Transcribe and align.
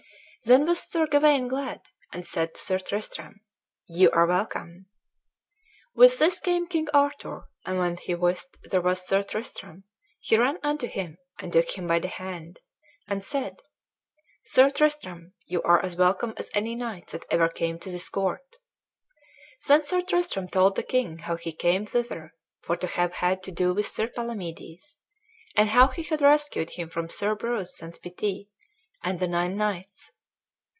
Then 0.43 0.65
was 0.65 0.79
Sir 0.79 1.05
Gawain 1.05 1.47
glad, 1.47 1.81
and 2.11 2.25
said 2.25 2.55
to 2.55 2.59
Sir 2.59 2.79
Tristram, 2.79 3.41
"Ye 3.85 4.09
are 4.09 4.25
welcome." 4.25 4.87
With 5.93 6.17
this 6.17 6.39
came 6.39 6.65
King 6.65 6.87
Arthur, 6.95 7.47
and 7.63 7.77
when 7.77 7.97
he 7.97 8.15
wist 8.15 8.57
there 8.63 8.81
was 8.81 9.03
Sir 9.05 9.21
Tristram, 9.21 9.83
he 10.19 10.37
ran 10.39 10.57
unto 10.63 10.87
him, 10.87 11.19
and 11.39 11.53
took 11.53 11.77
him 11.77 11.85
by 11.85 11.99
the 11.99 12.07
hand, 12.07 12.59
and 13.07 13.23
said, 13.23 13.61
"Sir 14.43 14.71
Tristram, 14.71 15.33
ye 15.45 15.59
are 15.63 15.79
as 15.85 15.95
welcome 15.95 16.33
as 16.37 16.49
any 16.55 16.73
knight 16.73 17.09
that 17.09 17.25
ever 17.29 17.47
came 17.47 17.77
to 17.77 17.91
this 17.91 18.09
court." 18.09 18.55
Then 19.67 19.85
Sir 19.85 20.01
Tristram 20.01 20.47
told 20.47 20.75
the 20.75 20.81
king 20.81 21.19
how 21.19 21.35
he 21.35 21.51
came 21.53 21.85
thither 21.85 22.33
for 22.61 22.75
to 22.77 22.87
have 22.87 23.13
had 23.17 23.43
to 23.43 23.51
do 23.51 23.75
with 23.75 23.85
Sir 23.85 24.07
Palamedes, 24.07 24.97
and 25.55 25.69
how 25.69 25.89
he 25.89 26.01
had 26.01 26.21
rescued 26.23 26.71
him 26.71 26.89
from 26.89 27.09
Sir 27.09 27.35
Breuse 27.35 27.75
sans 27.77 27.99
Pitie 27.99 28.49
and 29.03 29.19
the 29.19 29.27
nine 29.27 29.55
knights. 29.55 30.11